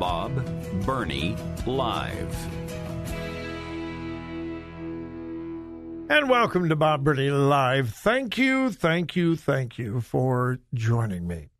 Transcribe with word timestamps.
Bob 0.00 0.34
Burney 0.86 1.36
Live. 1.66 2.34
And 6.08 6.30
welcome 6.30 6.70
to 6.70 6.76
Bob 6.76 7.04
Burney 7.04 7.28
Live. 7.28 7.90
Thank 7.90 8.38
you, 8.38 8.70
thank 8.70 9.14
you, 9.14 9.36
thank 9.36 9.76
you 9.76 10.00
for 10.00 10.58
joining 10.72 11.28
me. 11.28 11.50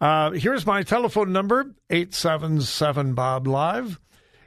Uh, 0.00 0.30
here's 0.30 0.66
my 0.66 0.84
telephone 0.84 1.32
number 1.32 1.74
877 1.90 3.14
Bob 3.14 3.48
Live, 3.48 3.98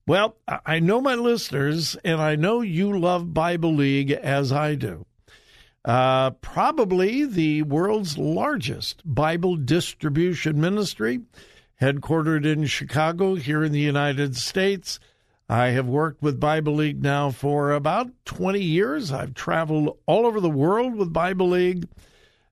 Well, 0.07 0.37
I 0.67 0.81
know 0.81 1.01
my 1.01 1.15
listeners, 1.15 1.97
and 2.05 2.21
I 2.21 2.35
know 2.35 2.63
you 2.63 2.99
love 2.99 3.33
Bible 3.33 3.75
League 3.75 4.11
as 4.11 4.51
I 4.51 4.75
do. 4.75 5.07
Uh, 5.85 6.31
probably 6.31 7.25
the 7.25 7.63
world's 7.63 8.19
largest 8.19 9.03
Bible 9.05 9.57
distribution 9.57 10.61
ministry, 10.61 11.21
headquartered 11.81 12.45
in 12.45 12.67
Chicago 12.67 13.35
here 13.35 13.65
in 13.65 13.73
the 13.73 13.81
United 13.81 14.37
States. 14.37 15.01
I 15.49 15.69
have 15.69 15.87
worked 15.87 16.23
with 16.23 16.39
Bible 16.39 16.75
League 16.75 17.03
now 17.03 17.31
for 17.31 17.73
about 17.73 18.11
20 18.27 18.61
years. 18.61 19.11
I've 19.11 19.35
traveled 19.35 19.99
all 20.07 20.27
over 20.27 20.39
the 20.39 20.51
world 20.51 20.95
with 20.95 21.13
Bible 21.13 21.49
League 21.49 21.89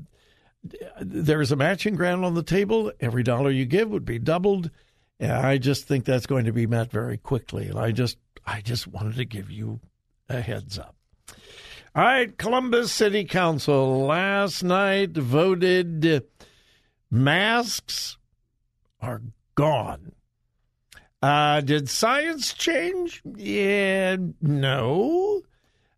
there's 1.00 1.52
a 1.52 1.56
matching 1.56 1.96
grant 1.96 2.24
on 2.24 2.34
the 2.34 2.44
table. 2.44 2.92
Every 3.00 3.24
dollar 3.24 3.50
you 3.50 3.66
give 3.66 3.90
would 3.90 4.06
be 4.06 4.20
doubled. 4.20 4.70
I 5.20 5.58
just 5.58 5.86
think 5.86 6.06
that's 6.06 6.28
going 6.28 6.46
to 6.46 6.52
be 6.52 6.68
met 6.68 6.92
very 6.92 7.18
quickly, 7.18 7.68
and 7.68 7.80
I 7.80 7.92
just 7.92 8.18
I 8.46 8.62
just 8.62 8.88
wanted 8.88 9.16
to 9.16 9.26
give 9.26 9.50
you 9.50 9.80
a 10.30 10.42
heads 10.42 10.78
up. 10.78 10.96
All 11.96 12.04
right, 12.04 12.38
Columbus 12.38 12.92
City 12.92 13.26
Council 13.26 14.06
last 14.06 14.64
night 14.64 15.18
voted 15.18 16.24
masks 17.10 18.18
are 19.02 19.22
gone. 19.56 20.12
Uh, 21.22 21.62
did 21.62 21.90
science 21.90 22.54
change? 22.54 23.22
Yeah, 23.36 24.18
no. 24.42 25.42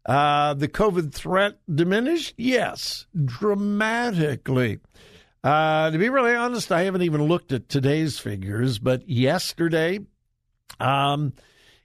Uh, 0.06 0.54
the 0.54 0.68
COVID 0.68 1.13
threat 1.13 1.60
diminished? 1.74 2.33
Yes, 2.38 3.06
dramatically. 3.25 4.80
Uh, 5.44 5.92
to 5.92 5.98
be 5.98 6.10
really 6.10 6.36
honest, 6.36 6.71
I 6.71 6.83
haven't 6.83 7.01
even 7.01 7.24
looked 7.24 7.51
at 7.51 7.69
today's 7.69 8.18
figures, 8.18 8.80
but 8.80 9.07
yesterday, 9.07 10.00
um, 10.80 11.33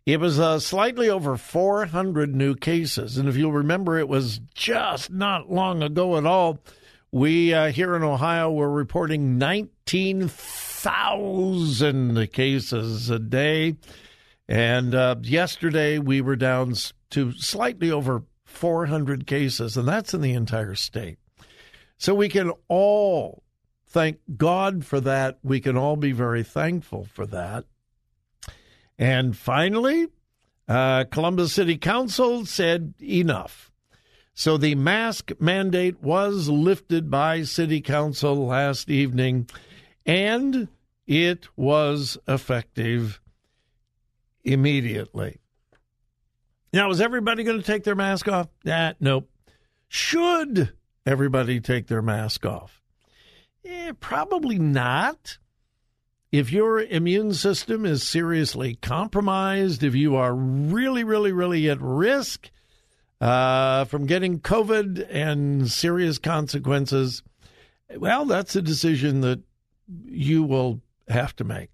it 0.06 0.20
was 0.20 0.38
uh, 0.38 0.60
slightly 0.60 1.08
over 1.08 1.36
400 1.36 2.34
new 2.34 2.54
cases. 2.54 3.16
And 3.16 3.28
if 3.28 3.36
you'll 3.36 3.52
remember, 3.52 3.98
it 3.98 4.08
was 4.08 4.40
just 4.54 5.10
not 5.10 5.50
long 5.50 5.82
ago 5.82 6.16
at 6.16 6.26
all. 6.26 6.60
We 7.10 7.54
uh, 7.54 7.70
here 7.70 7.94
in 7.94 8.02
Ohio 8.02 8.50
were 8.50 8.70
reporting 8.70 9.38
19,000 9.38 10.73
cases 12.26 13.10
a 13.10 13.18
day. 13.18 13.76
And 14.48 14.94
uh, 14.94 15.16
yesterday 15.22 15.98
we 15.98 16.20
were 16.20 16.36
down 16.36 16.74
to 17.10 17.32
slightly 17.32 17.90
over 17.90 18.24
400 18.44 19.26
cases, 19.26 19.76
and 19.76 19.88
that's 19.88 20.14
in 20.14 20.20
the 20.20 20.34
entire 20.34 20.74
state. 20.74 21.18
So 21.96 22.14
we 22.14 22.28
can 22.28 22.52
all 22.68 23.42
thank 23.88 24.18
God 24.36 24.84
for 24.84 25.00
that. 25.00 25.38
We 25.42 25.60
can 25.60 25.76
all 25.76 25.96
be 25.96 26.12
very 26.12 26.42
thankful 26.42 27.04
for 27.04 27.26
that. 27.26 27.64
And 28.98 29.36
finally, 29.36 30.08
uh, 30.68 31.04
Columbus 31.10 31.52
City 31.52 31.76
Council 31.76 32.46
said 32.46 32.94
enough. 33.02 33.70
So 34.34 34.56
the 34.56 34.74
mask 34.74 35.30
mandate 35.38 36.02
was 36.02 36.48
lifted 36.48 37.08
by 37.08 37.42
City 37.42 37.80
Council 37.80 38.46
last 38.46 38.90
evening, 38.90 39.48
and 40.06 40.68
it 41.06 41.48
was 41.56 42.18
effective 42.26 43.20
immediately. 44.42 45.38
Now, 46.72 46.90
is 46.90 47.00
everybody 47.00 47.44
going 47.44 47.58
to 47.58 47.66
take 47.66 47.84
their 47.84 47.94
mask 47.94 48.28
off? 48.28 48.48
That 48.64 48.96
nope. 49.00 49.30
Should 49.88 50.72
everybody 51.06 51.60
take 51.60 51.86
their 51.86 52.02
mask 52.02 52.44
off? 52.44 52.82
Eh, 53.64 53.92
probably 54.00 54.58
not. 54.58 55.38
If 56.32 56.50
your 56.50 56.80
immune 56.80 57.32
system 57.32 57.86
is 57.86 58.02
seriously 58.02 58.74
compromised, 58.82 59.84
if 59.84 59.94
you 59.94 60.16
are 60.16 60.34
really, 60.34 61.04
really, 61.04 61.30
really 61.30 61.70
at 61.70 61.80
risk 61.80 62.50
uh, 63.20 63.84
from 63.84 64.06
getting 64.06 64.40
COVID 64.40 65.06
and 65.08 65.70
serious 65.70 66.18
consequences, 66.18 67.22
well, 67.96 68.24
that's 68.24 68.56
a 68.56 68.62
decision 68.62 69.20
that 69.20 69.40
you 69.86 70.42
will 70.42 70.80
have 71.08 71.34
to 71.36 71.44
make. 71.44 71.70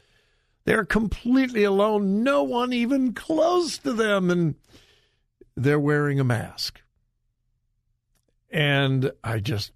They're 0.67 0.83
completely 0.83 1.63
alone, 1.63 2.23
no 2.23 2.43
one 2.43 2.73
even 2.73 3.13
close 3.13 3.77
to 3.77 3.93
them, 3.93 4.29
and 4.29 4.55
they're 5.55 5.79
wearing 5.79 6.19
a 6.19 6.25
mask. 6.25 6.81
And 8.51 9.13
I 9.23 9.39
just 9.39 9.71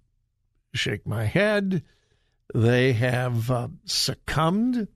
shake 0.74 1.06
my 1.06 1.24
head 1.24 1.82
they 2.54 2.92
have 2.92 3.50
uh, 3.50 3.68
succumbed 3.86 4.88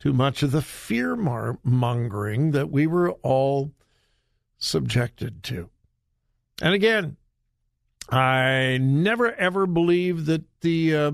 to 0.00 0.12
much 0.12 0.42
of 0.42 0.52
the 0.52 0.60
fear 0.60 1.16
mongering 1.16 2.50
that 2.50 2.70
we 2.70 2.86
were 2.86 3.12
all 3.22 3.72
subjected 4.58 5.42
to. 5.44 5.70
And 6.60 6.74
again, 6.74 7.16
I 8.10 8.76
never 8.78 9.32
ever 9.32 9.66
believed 9.66 10.26
that 10.26 10.42
the 10.60 10.94
uh, 10.94 11.12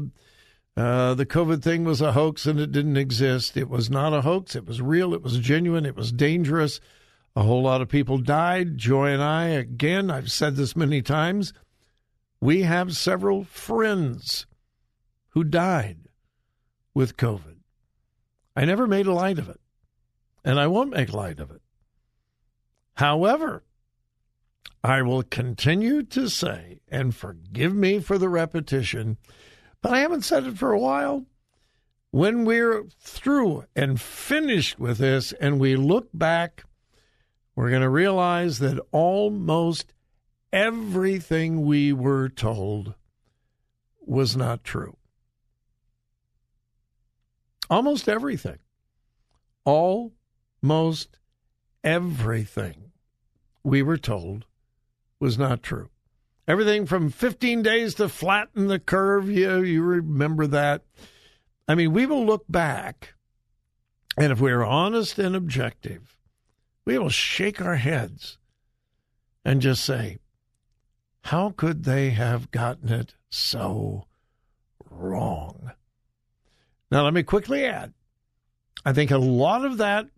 uh, 0.77 1.15
the 1.15 1.27
COVID 1.27 1.63
thing 1.63 1.85
was 1.85 2.01
a 2.01 2.13
hoax 2.13 2.47
and 2.47 2.59
it 2.61 2.73
didn't 2.73 2.97
exist. 2.97 3.57
It 3.57 3.69
was 3.69 3.91
not 3.91 4.15
a 4.15 4.23
hoax. 4.23 4.55
It 4.55 4.67
was 4.67 4.81
real. 4.81 5.13
It 5.15 5.23
was 5.23 5.39
genuine. 5.39 5.85
It 5.85 5.97
was 5.97 6.13
dangerous. 6.13 6.81
A 7.37 7.43
whole 7.43 7.63
lot 7.63 7.81
of 7.81 7.89
people 7.89 8.19
died. 8.19 8.79
Joy 8.79 9.09
and 9.09 9.23
I, 9.23 9.47
again, 9.47 10.11
I've 10.11 10.31
said 10.31 10.57
this 10.57 10.75
many 10.75 11.03
times, 11.03 11.53
we 12.41 12.63
have 12.63 12.97
several 12.97 13.45
friends 13.45 14.47
who 15.31 15.45
died 15.45 16.09
with 16.95 17.17
COVID. 17.17 17.57
I 18.57 18.65
never 18.65 18.87
made 18.87 19.07
a 19.07 19.13
light 19.13 19.39
of 19.39 19.49
it, 19.49 19.61
and 20.45 20.59
I 20.59 20.67
won't 20.67 20.91
make 20.91 21.13
light 21.13 21.39
of 21.39 21.51
it. 21.51 21.63
However, 22.95 23.63
I 24.83 25.03
will 25.03 25.23
continue 25.23 26.03
to 26.05 26.29
say, 26.29 26.81
and 26.89 27.15
forgive 27.15 27.75
me 27.75 28.01
for 28.01 28.19
the 28.19 28.29
repetition, 28.29 29.19
but 29.83 29.93
I 29.93 30.01
haven't 30.01 30.23
said 30.23 30.47
it 30.47 30.59
for 30.59 30.73
a 30.73 30.79
while. 30.79 31.25
When 32.11 32.45
we're 32.45 32.85
through 33.01 33.65
and 33.77 34.01
finished 34.01 34.81
with 34.81 34.99
this 34.99 35.33
and 35.33 35.61
we 35.61 35.77
look 35.77 36.09
back, 36.13 36.65
we're 37.55 37.71
going 37.71 37.83
to 37.83 37.89
realize 37.89 38.59
that 38.59 38.81
almost 38.91 39.93
everything 40.53 41.65
we 41.65 41.93
were 41.93 42.29
told 42.29 42.95
was 44.01 44.37
not 44.37 44.65
true. 44.65 44.97
Almost 47.69 48.09
everything. 48.09 48.59
Almost 49.65 51.19
everything 51.85 52.91
we 53.63 53.83
were 53.83 53.99
told 53.99 54.47
was 55.21 55.39
not 55.39 55.63
true. 55.63 55.91
Everything 56.51 56.85
from 56.85 57.11
15 57.11 57.63
days 57.63 57.95
to 57.95 58.09
flatten 58.09 58.67
the 58.67 58.81
curve, 58.81 59.31
you, 59.31 59.63
you 59.63 59.83
remember 59.83 60.49
that. 60.49 60.83
I 61.69 61.77
mean, 61.77 61.93
we 61.93 62.07
will 62.07 62.27
look 62.27 62.45
back, 62.49 63.15
and 64.19 64.33
if 64.33 64.41
we're 64.41 64.65
honest 64.65 65.17
and 65.21 65.37
objective, 65.37 66.17
we 66.85 66.99
will 66.99 67.09
shake 67.09 67.61
our 67.61 67.77
heads 67.77 68.37
and 69.45 69.63
just 69.63 69.85
say, 69.85 70.19
how 71.21 71.51
could 71.51 71.85
they 71.85 72.11
have 72.11 72.51
gotten 72.51 72.89
it 72.89 73.15
so 73.29 74.09
wrong? 74.91 75.71
Now, 76.91 77.05
let 77.05 77.15
me 77.15 77.23
quickly 77.23 77.65
add 77.65 77.95
I 78.85 78.93
think 78.93 79.13
a 79.13 79.19
lot 79.19 79.65
of 79.65 79.77
that 79.77 80.09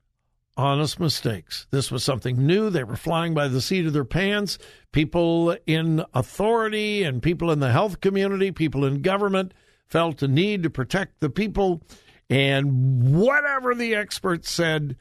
honest 0.57 1.01
mistakes. 1.01 1.67
This 1.71 1.91
was 1.91 2.05
something 2.05 2.47
new. 2.47 2.71
They 2.71 2.85
were 2.85 2.97
flying 2.97 3.35
by 3.35 3.49
the 3.49 3.61
seat 3.61 3.87
of 3.87 3.93
their 3.93 4.05
pants. 4.05 4.59
People 4.93 5.57
in 5.67 6.05
authority 6.15 7.03
and 7.03 7.23
people 7.23 7.51
in 7.51 7.61
the 7.61 7.73
health 7.73 8.01
community, 8.01 8.53
people 8.53 8.85
in 8.85 9.03
government 9.03 9.55
felt 9.89 10.23
a 10.23 10.29
need 10.29 10.63
to 10.63 10.71
protect 10.71 11.21
the 11.21 11.31
people. 11.31 11.83
And 12.29 13.15
whatever 13.15 13.75
the 13.75 13.95
experts 13.95 14.51
said, 14.51 14.97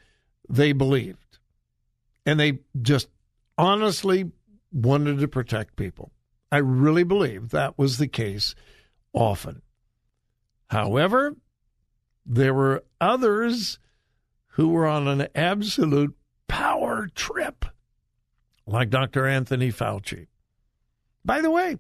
they 0.50 0.74
believed. 0.74 1.40
And 2.26 2.40
they 2.40 2.60
just 2.82 3.08
honestly 3.58 4.32
wanted 4.72 5.20
to 5.20 5.28
protect 5.28 5.76
people. 5.76 6.12
I 6.52 6.58
really 6.58 7.04
believe 7.04 7.50
that 7.50 7.78
was 7.78 7.98
the 7.98 8.08
case 8.08 8.56
often. 9.14 9.62
However, 10.68 11.36
there 12.26 12.54
were 12.54 12.84
others 13.00 13.80
who 14.52 14.70
were 14.70 14.88
on 14.88 15.08
an 15.08 15.28
absolute 15.36 16.16
power 16.48 17.08
trip, 17.16 17.66
like 18.66 18.90
Dr. 18.90 19.26
Anthony 19.26 19.72
Fauci. 19.72 20.28
By 21.24 21.42
the 21.42 21.52
way, 21.52 21.78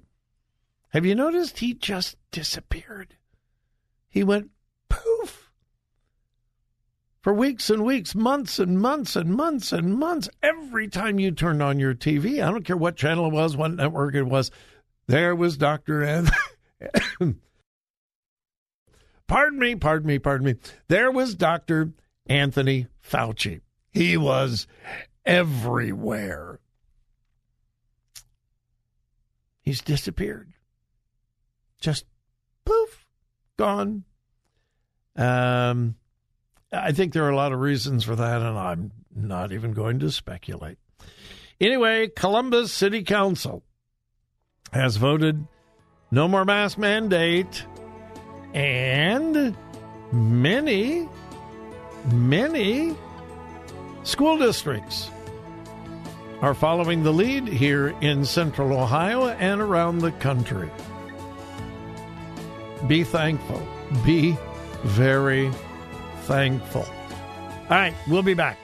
have 0.90 1.06
you 1.06 1.16
noticed 1.16 1.60
he 1.60 1.74
just 1.74 2.18
disappeared? 2.32 3.16
He 4.10 4.24
went 4.24 4.51
poof. 4.90 5.51
For 7.22 7.34
weeks 7.34 7.70
and 7.70 7.86
weeks, 7.86 8.16
months 8.16 8.58
and 8.58 8.80
months 8.80 9.16
and 9.16 9.34
months 9.36 9.72
and 9.72 9.96
months, 9.96 10.30
every 10.42 10.88
time 10.88 11.20
you 11.20 11.32
turned 11.32 11.62
on 11.62 11.80
your 11.80 11.94
TV, 11.94 12.44
I 12.44 12.50
don't 12.50 12.66
care 12.66 12.78
what 12.78 12.96
channel 12.96 13.28
it 13.28 13.34
was, 13.34 13.56
what 13.56 13.74
network 13.74 14.16
it 14.16 14.24
was, 14.24 14.50
there 15.08 15.36
was 15.36 15.58
Dr. 15.58 16.04
Anthony. 16.04 16.36
pardon 19.28 19.60
me, 19.60 19.75
pardon 19.75 20.08
me, 20.08 20.20
pardon 20.20 20.46
me. 20.46 20.56
There 20.88 21.12
was 21.12 21.36
Dr. 21.36 21.92
Anthony 22.32 22.88
Fauci. 23.06 23.60
He 23.92 24.16
was 24.16 24.66
everywhere. 25.26 26.62
He's 29.62 29.82
disappeared. 29.82 30.54
Just 31.82 32.06
poof, 32.64 33.06
gone. 33.58 34.06
Um, 35.18 35.96
I 36.72 36.94
think 36.94 37.12
there 37.12 37.26
are 37.26 37.32
a 37.32 37.36
lot 37.36 37.52
of 37.52 37.60
reasons 37.60 38.06
for 38.06 38.16
that, 38.16 38.42
and 38.42 38.58
I'm 38.58 38.92
not 39.14 39.52
even 39.52 39.74
going 39.74 40.00
to 40.00 40.10
speculate. 40.10 40.78
Anyway, 41.60 42.08
Columbus 42.16 42.72
City 42.72 43.04
Council 43.04 43.62
has 44.72 44.96
voted 44.96 45.46
no 46.12 46.30
more 46.30 46.46
mask 46.46 46.78
mandate, 46.78 47.66
and 48.54 49.56
many 50.14 51.10
many 52.05 52.96
school 54.03 54.38
districts 54.38 55.10
are 56.41 56.53
following 56.53 57.03
the 57.03 57.12
lead 57.12 57.48
here 57.48 57.96
in 58.01 58.25
central 58.25 58.74
Ohio 58.74 59.27
and 59.27 59.62
around 59.62 60.00
the 60.00 60.12
country. 60.13 60.70
Be 62.88 63.03
thankful. 63.03 63.62
Be 64.03 64.36
very 64.84 65.51
thankful. 66.24 66.81
All 66.81 67.77
right, 67.77 67.93
we'll 68.08 68.24
be 68.24 68.34
back. 68.34 68.58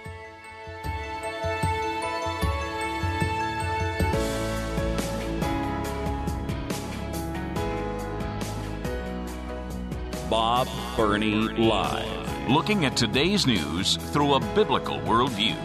Bob 10.29 10.67
Burney 10.98 11.36
Live 11.36 12.26
looking 12.48 12.86
at 12.86 12.96
today's 12.96 13.46
news 13.46 13.98
through 14.12 14.36
a 14.36 14.39
biblical 14.56 15.00
worldview. 15.00 15.56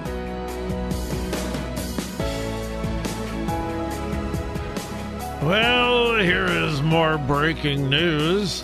Well, 5.42 6.16
here 6.20 6.46
is 6.46 6.82
more 6.82 7.18
breaking 7.18 7.90
news. 7.90 8.62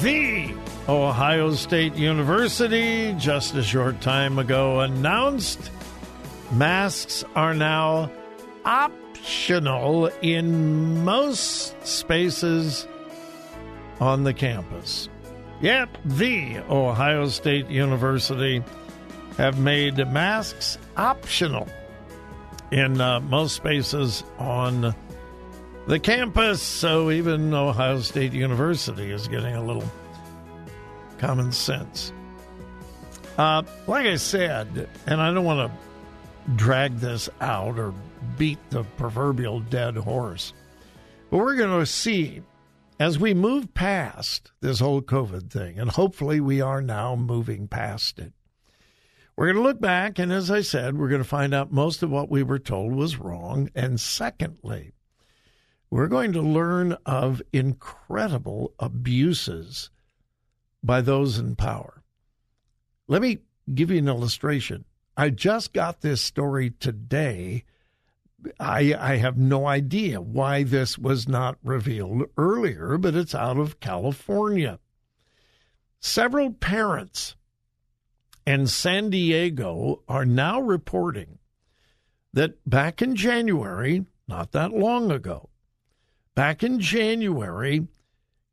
The 0.00 0.52
Ohio 0.88 1.52
State 1.54 1.94
University, 1.94 3.14
just 3.18 3.54
a 3.54 3.62
short 3.62 4.00
time 4.00 4.38
ago, 4.38 4.80
announced 4.80 5.70
masks 6.50 7.24
are 7.36 7.54
now 7.54 8.10
optional 8.64 10.06
in 10.22 11.04
most 11.04 11.74
spaces 11.86 12.86
on 14.00 14.24
the 14.24 14.34
campus. 14.34 15.08
Yep, 15.60 15.98
the 16.04 16.58
Ohio 16.70 17.28
State 17.28 17.68
University 17.68 18.62
have 19.36 19.58
made 19.58 19.96
masks 19.96 20.78
optional 20.96 21.66
in 22.70 23.00
uh, 23.00 23.18
most 23.20 23.56
spaces 23.56 24.22
on 24.38 24.94
the 25.86 25.98
campus. 25.98 26.62
So 26.62 27.10
even 27.10 27.52
Ohio 27.52 28.00
State 28.00 28.32
University 28.32 29.10
is 29.10 29.26
getting 29.26 29.56
a 29.56 29.64
little 29.64 29.90
common 31.18 31.50
sense. 31.50 32.12
Uh, 33.36 33.62
like 33.88 34.06
I 34.06 34.16
said, 34.16 34.88
and 35.06 35.20
I 35.20 35.32
don't 35.32 35.44
want 35.44 35.72
to 35.72 36.54
drag 36.54 36.98
this 36.98 37.28
out 37.40 37.78
or 37.78 37.94
beat 38.36 38.58
the 38.70 38.84
proverbial 38.96 39.60
dead 39.60 39.96
horse, 39.96 40.52
but 41.30 41.38
we're 41.38 41.56
going 41.56 41.80
to 41.80 41.86
see 41.86 42.42
as 42.98 43.18
we 43.18 43.32
move 43.32 43.74
past 43.74 44.52
this 44.60 44.80
whole 44.80 45.02
COVID 45.02 45.50
thing, 45.50 45.78
and 45.78 45.90
hopefully 45.90 46.40
we 46.40 46.60
are 46.60 46.82
now 46.82 47.14
moving 47.14 47.68
past 47.68 48.18
it, 48.18 48.32
we're 49.36 49.46
going 49.46 49.56
to 49.56 49.62
look 49.62 49.80
back, 49.80 50.18
and 50.18 50.32
as 50.32 50.50
I 50.50 50.62
said, 50.62 50.98
we're 50.98 51.08
going 51.08 51.22
to 51.22 51.28
find 51.28 51.54
out 51.54 51.70
most 51.70 52.02
of 52.02 52.10
what 52.10 52.28
we 52.28 52.42
were 52.42 52.58
told 52.58 52.92
was 52.92 53.18
wrong. 53.18 53.70
And 53.72 54.00
secondly, 54.00 54.94
we're 55.90 56.08
going 56.08 56.32
to 56.32 56.42
learn 56.42 56.96
of 57.06 57.40
incredible 57.52 58.74
abuses 58.80 59.90
by 60.82 61.02
those 61.02 61.38
in 61.38 61.54
power. 61.54 62.02
Let 63.06 63.22
me 63.22 63.38
give 63.72 63.92
you 63.92 63.98
an 63.98 64.08
illustration. 64.08 64.84
I 65.16 65.30
just 65.30 65.72
got 65.72 66.00
this 66.00 66.20
story 66.20 66.70
today 66.70 67.62
I, 68.60 68.94
I 68.98 69.16
have 69.16 69.36
no 69.36 69.66
idea 69.66 70.20
why 70.20 70.62
this 70.62 70.96
was 70.96 71.28
not 71.28 71.58
revealed 71.62 72.24
earlier, 72.36 72.96
but 72.96 73.14
it's 73.14 73.34
out 73.34 73.58
of 73.58 73.80
California. 73.80 74.78
Several 76.00 76.52
parents 76.52 77.34
in 78.46 78.66
San 78.66 79.10
Diego 79.10 80.02
are 80.08 80.24
now 80.24 80.60
reporting 80.60 81.38
that 82.32 82.68
back 82.68 83.02
in 83.02 83.16
January, 83.16 84.06
not 84.28 84.52
that 84.52 84.72
long 84.72 85.10
ago, 85.10 85.50
back 86.34 86.62
in 86.62 86.78
January, 86.78 87.88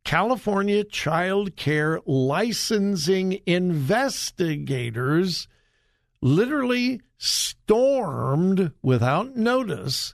California 0.03 0.83
child 0.83 1.55
care 1.55 1.99
licensing 2.05 3.39
investigators 3.45 5.47
literally 6.21 7.01
stormed 7.17 8.71
without 8.81 9.35
notice 9.35 10.13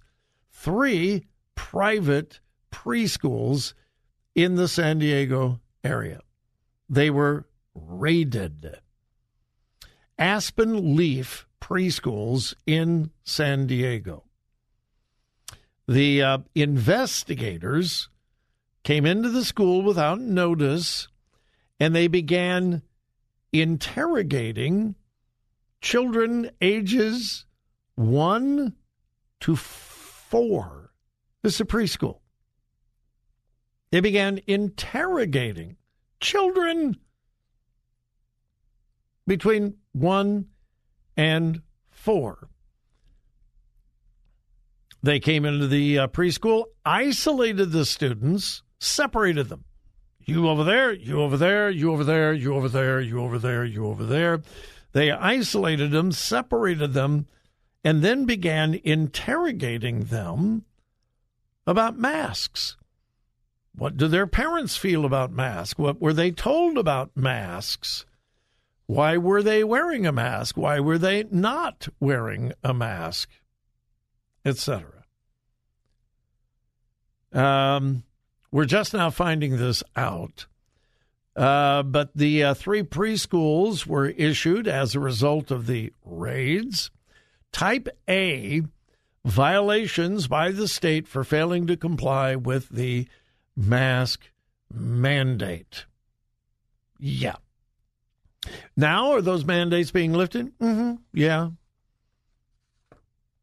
three 0.51 1.25
private 1.55 2.39
preschools 2.72 3.74
in 4.36 4.55
the 4.55 4.67
San 4.67 5.00
Diego 5.00 5.60
area. 5.84 6.22
They 6.89 7.10
were 7.10 7.48
raided. 7.74 8.79
Aspen 10.17 10.96
Leaf 10.96 11.48
preschools 11.60 12.53
in 12.65 13.12
San 13.24 13.67
Diego. 13.67 14.24
The 15.88 16.22
uh, 16.22 16.38
investigators 16.55 18.10
came 18.84 19.05
into 19.05 19.29
the 19.29 19.46
school 19.46 19.81
without 19.81 20.20
notice 20.20 21.08
and 21.79 21.96
they 21.96 22.08
began 22.08 22.84
interrogating 23.51 24.96
children 25.81 26.51
ages 26.61 27.45
one 27.95 28.75
to 29.41 29.55
four. 29.55 30.91
This 31.41 31.59
is 31.59 31.67
preschool. 31.67 32.19
They 33.91 34.00
began 34.00 34.39
interrogating 34.47 35.75
children 36.19 36.97
between 39.27 39.75
one 39.91 40.47
and 41.17 41.61
four. 41.89 42.47
They 45.03 45.19
came 45.19 45.45
into 45.45 45.67
the 45.67 46.00
uh, 46.00 46.07
preschool, 46.07 46.65
isolated 46.85 47.71
the 47.71 47.85
students, 47.85 48.61
separated 48.79 49.50
them 49.50 49.65
You 50.25 50.47
over 50.47 50.63
there, 50.63 50.93
you 50.93 51.21
over 51.21 51.38
there, 51.38 51.69
you 51.69 51.91
over 51.91 52.03
there, 52.03 52.33
you 52.33 52.53
over 52.53 52.69
there, 52.69 53.01
you 53.01 53.19
over 53.19 53.39
there, 53.39 53.65
you 53.65 53.88
over 53.88 54.05
there. 54.05 54.41
They 54.93 55.12
isolated 55.12 55.91
them, 55.91 56.12
separated 56.12 56.93
them, 56.93 57.27
and 57.83 58.01
then 58.01 58.25
began 58.25 58.79
interrogating 58.83 60.05
them 60.05 60.65
about 61.65 61.98
masks. 61.98 62.77
What 63.74 63.98
do 63.98 64.07
their 64.07 64.27
parents 64.27 64.75
feel 64.75 65.05
about 65.05 65.31
masks? 65.31 65.79
What 65.79 66.01
were 66.01 66.13
they 66.13 66.31
told 66.31 66.77
about 66.77 67.15
masks? 67.15 68.05
Why 68.86 69.17
were 69.17 69.41
they 69.41 69.63
wearing 69.63 70.05
a 70.05 70.12
mask? 70.12 70.57
Why 70.57 70.79
were 70.79 70.98
they 70.98 71.24
not 71.31 71.88
wearing 72.00 72.51
a 72.63 72.74
mask? 72.74 73.29
Etc. 74.43 75.05
Um, 77.31 78.03
we're 78.51 78.65
just 78.65 78.93
now 78.93 79.10
finding 79.10 79.55
this 79.55 79.81
out. 79.95 80.48
Uh, 81.35 81.83
but 81.83 82.11
the 82.15 82.43
uh, 82.43 82.53
three 82.53 82.83
preschools 82.83 83.85
were 83.85 84.07
issued 84.07 84.67
as 84.67 84.93
a 84.95 85.00
result 85.00 85.50
of 85.50 85.65
the 85.65 85.93
raids. 86.03 86.91
Type 87.51 87.88
A 88.09 88.61
violations 89.23 90.27
by 90.27 90.51
the 90.51 90.67
state 90.67 91.07
for 91.07 91.23
failing 91.23 91.67
to 91.67 91.77
comply 91.77 92.35
with 92.35 92.69
the 92.69 93.07
mask 93.55 94.29
mandate. 94.73 95.85
Yeah. 97.00 97.35
Now, 98.75 99.11
are 99.11 99.21
those 99.21 99.45
mandates 99.45 99.91
being 99.91 100.13
lifted? 100.13 100.57
Mm-hmm. 100.59 100.95
Yeah. 101.13 101.51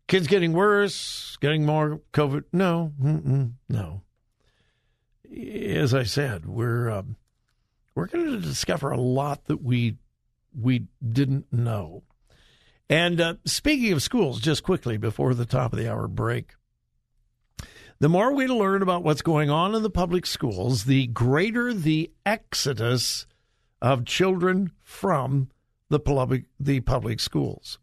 Kids 0.09 0.27
getting 0.27 0.53
worse, 0.53 1.37
getting 1.41 1.67
more 1.67 2.01
COVID? 2.13 2.45
No, 2.53 2.93
Mm-mm. 3.01 3.53
no. 3.69 4.03
As 5.31 5.93
I 5.93 6.05
said, 6.05 6.47
we're 6.47 6.91
um, 6.91 7.17
we're 7.99 8.07
going 8.07 8.31
to 8.31 8.39
discover 8.39 8.93
a 8.93 9.01
lot 9.01 9.47
that 9.47 9.61
we 9.61 9.97
we 10.57 10.87
didn't 11.13 11.53
know. 11.53 12.05
And 12.89 13.21
uh, 13.21 13.35
speaking 13.45 13.93
of 13.93 14.05
schools, 14.05 14.41
just 14.41 14.63
quickly 14.63 14.97
before 14.97 15.35
the 15.35 15.45
top 15.45 15.73
of 15.73 15.81
the 15.81 15.91
hour 15.91 16.07
break, 16.07 16.55
the 17.99 18.09
more 18.09 18.33
we 18.33 18.47
learn 18.47 18.83
about 18.83 19.03
what's 19.03 19.21
going 19.21 19.51
on 19.51 19.75
in 19.75 19.83
the 19.83 19.91
public 19.91 20.27
schools, 20.27 20.85
the 20.85 21.09
greater 21.09 21.75
the 21.75 22.13
exodus 22.25 23.27
of 23.83 24.05
children 24.05 24.71
from 24.85 25.49
the 25.89 25.99
public 25.99 26.45
the 26.61 26.79
public 26.79 27.19
schools. 27.19 27.81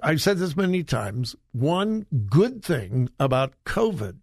I've 0.00 0.22
said 0.22 0.38
this 0.38 0.56
many 0.56 0.84
times. 0.84 1.34
One 1.50 2.06
good 2.30 2.64
thing 2.64 3.08
about 3.18 3.52
COVID 3.64 4.18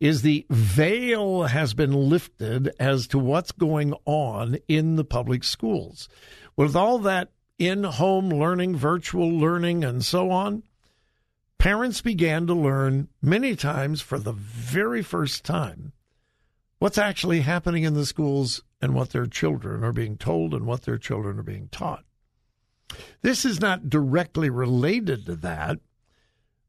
is 0.00 0.22
the 0.22 0.46
veil 0.50 1.44
has 1.44 1.74
been 1.74 1.92
lifted 1.92 2.70
as 2.78 3.06
to 3.08 3.18
what's 3.18 3.52
going 3.52 3.94
on 4.04 4.58
in 4.68 4.96
the 4.96 5.04
public 5.04 5.42
schools. 5.42 6.08
With 6.56 6.76
all 6.76 6.98
that 7.00 7.30
in 7.58 7.84
home 7.84 8.28
learning, 8.28 8.76
virtual 8.76 9.30
learning, 9.30 9.84
and 9.84 10.04
so 10.04 10.30
on, 10.30 10.62
parents 11.58 12.02
began 12.02 12.46
to 12.46 12.54
learn 12.54 13.08
many 13.22 13.56
times 13.56 14.02
for 14.02 14.18
the 14.18 14.32
very 14.32 15.02
first 15.02 15.44
time 15.44 15.92
what's 16.78 16.98
actually 16.98 17.40
happening 17.40 17.84
in 17.84 17.94
the 17.94 18.04
schools 18.04 18.62
and 18.80 18.94
what 18.94 19.10
their 19.10 19.26
children 19.26 19.82
are 19.82 19.92
being 19.92 20.18
told 20.18 20.52
and 20.52 20.66
what 20.66 20.82
their 20.82 20.98
children 20.98 21.38
are 21.38 21.42
being 21.42 21.68
taught. 21.68 22.04
This 23.22 23.44
is 23.44 23.60
not 23.60 23.88
directly 23.88 24.50
related 24.50 25.26
to 25.26 25.36
that, 25.36 25.78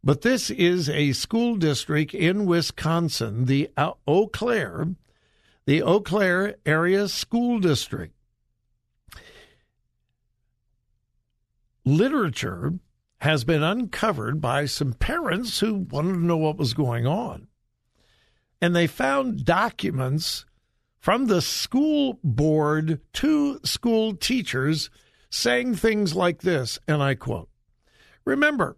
but 0.04 0.22
this 0.22 0.50
is 0.50 0.89
a 0.89 1.13
school 1.13 1.56
district 1.56 2.13
in 2.13 2.46
Wisconsin, 2.46 3.46
the 3.46 3.70
Eau 3.77 4.27
Claire, 4.27 4.88
the 5.66 5.82
Eau 5.82 6.00
Claire 6.00 6.56
Area 6.66 7.08
School 7.08 7.60
District. 7.60 8.13
Literature 11.84 12.79
has 13.20 13.44
been 13.44 13.64
uncovered 13.64 14.40
by 14.40 14.66
some 14.66 14.94
parents 14.94 15.60
who 15.60 15.88
wanted 15.90 16.14
to 16.14 16.25
know 16.25 16.38
what 16.38 16.57
was 16.57 16.74
going 16.74 17.07
on. 17.07 17.48
And 18.62 18.75
they 18.75 18.88
found 18.88 19.46
documents 19.46 20.46
from 21.00 21.27
the 21.27 21.42
school 21.42 22.20
board 22.24 23.00
to 23.14 23.60
school 23.64 24.16
teachers 24.16 24.90
saying 25.29 25.75
things 25.75 26.16
like 26.16 26.42
this, 26.42 26.79
and 26.88 27.01
I 27.01 27.16
quote 27.16 27.50
Remember, 28.25 28.77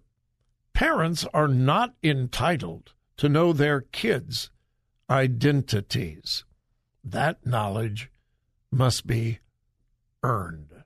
parents 0.74 1.26
are 1.34 1.48
not 1.48 1.94
entitled 2.04 2.94
to 3.18 3.30
know 3.30 3.54
their 3.54 3.82
kids' 3.82 4.50
identities. 5.10 6.46
That 7.04 7.46
knowledge 7.46 8.10
must 8.72 9.08
be 9.08 9.40
earned. 10.24 10.84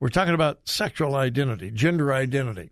We're 0.00 0.08
talking 0.08 0.34
about 0.34 0.68
sexual 0.68 1.14
identity, 1.14 1.70
gender 1.70 2.12
identity. 2.12 2.70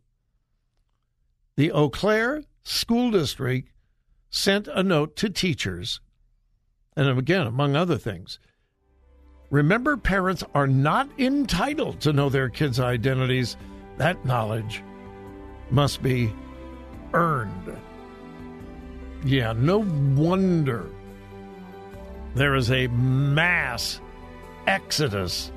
The 1.56 1.70
Eau 1.70 1.88
Claire 1.88 2.44
School 2.62 3.10
District 3.10 3.70
sent 4.30 4.68
a 4.68 4.82
note 4.82 5.16
to 5.16 5.30
teachers, 5.30 6.00
and 6.96 7.18
again, 7.18 7.46
among 7.46 7.76
other 7.76 7.98
things, 7.98 8.38
Remember, 9.52 9.98
parents 9.98 10.42
are 10.54 10.66
not 10.66 11.10
entitled 11.18 12.00
to 12.00 12.14
know 12.14 12.30
their 12.30 12.48
kids' 12.48 12.80
identities. 12.80 13.58
That 13.98 14.24
knowledge 14.24 14.82
must 15.72 16.02
be 16.02 16.32
earned. 17.14 17.76
Yeah, 19.24 19.52
no 19.54 19.78
wonder 20.14 20.88
there 22.34 22.54
is 22.54 22.70
a 22.70 22.86
mass 22.88 24.00
exodus 24.66 25.50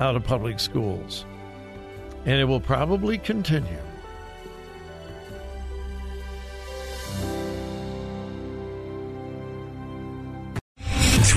out 0.00 0.14
of 0.14 0.24
public 0.24 0.60
schools. 0.60 1.24
And 2.24 2.38
it 2.40 2.44
will 2.44 2.60
probably 2.60 3.18
continue. 3.18 3.80